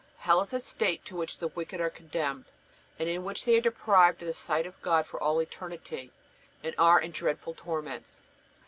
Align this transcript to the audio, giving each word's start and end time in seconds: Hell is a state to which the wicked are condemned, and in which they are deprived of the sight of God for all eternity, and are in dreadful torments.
Hell 0.17 0.41
is 0.41 0.51
a 0.51 0.59
state 0.59 1.05
to 1.05 1.15
which 1.15 1.37
the 1.37 1.49
wicked 1.49 1.79
are 1.79 1.91
condemned, 1.91 2.45
and 2.97 3.07
in 3.07 3.23
which 3.23 3.45
they 3.45 3.55
are 3.55 3.61
deprived 3.61 4.19
of 4.23 4.25
the 4.25 4.33
sight 4.33 4.65
of 4.65 4.81
God 4.81 5.05
for 5.05 5.21
all 5.21 5.39
eternity, 5.39 6.11
and 6.63 6.73
are 6.79 6.99
in 6.99 7.11
dreadful 7.11 7.53
torments. 7.53 8.23